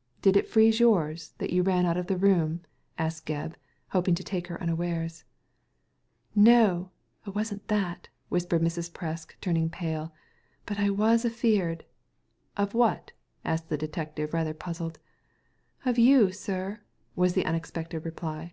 [0.22, 2.60] "Did it freeze yours, that you ran out of the room?"
[2.96, 3.54] asked Gebb,
[3.88, 5.24] hoping to take her unawares."
[6.52, 6.92] No!
[7.26, 8.88] a'wasn't that I" whispered Mrs.
[8.92, 10.14] Presk, turn ing pale,"
[10.66, 11.84] but I was afeard
[12.56, 13.10] i "*' Of what?"
[13.44, 15.00] asked the detective, rather puzzled."
[15.84, 16.82] Of you, sir,"
[17.16, 18.52] was the unexpected reply.